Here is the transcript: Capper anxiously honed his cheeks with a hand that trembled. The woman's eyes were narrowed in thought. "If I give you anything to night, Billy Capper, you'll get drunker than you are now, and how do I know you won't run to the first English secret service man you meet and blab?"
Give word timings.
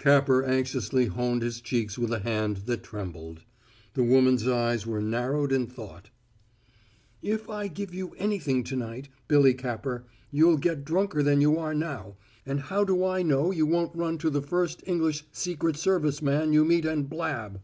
Capper 0.00 0.42
anxiously 0.44 1.06
honed 1.06 1.42
his 1.42 1.60
cheeks 1.60 1.96
with 1.96 2.10
a 2.12 2.18
hand 2.18 2.62
that 2.66 2.82
trembled. 2.82 3.42
The 3.94 4.02
woman's 4.02 4.44
eyes 4.48 4.84
were 4.84 5.00
narrowed 5.00 5.52
in 5.52 5.68
thought. 5.68 6.10
"If 7.22 7.48
I 7.48 7.68
give 7.68 7.94
you 7.94 8.10
anything 8.18 8.64
to 8.64 8.74
night, 8.74 9.10
Billy 9.28 9.54
Capper, 9.54 10.04
you'll 10.32 10.56
get 10.58 10.84
drunker 10.84 11.22
than 11.22 11.40
you 11.40 11.56
are 11.56 11.72
now, 11.72 12.16
and 12.44 12.62
how 12.62 12.82
do 12.82 13.04
I 13.04 13.22
know 13.22 13.52
you 13.52 13.64
won't 13.64 13.94
run 13.94 14.18
to 14.18 14.28
the 14.28 14.42
first 14.42 14.82
English 14.88 15.24
secret 15.30 15.76
service 15.76 16.20
man 16.20 16.52
you 16.52 16.64
meet 16.64 16.84
and 16.84 17.08
blab?" 17.08 17.60